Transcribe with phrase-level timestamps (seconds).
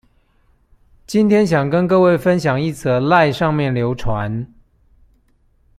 [1.05, 4.47] 今天想跟各位分享一則賴上面流傳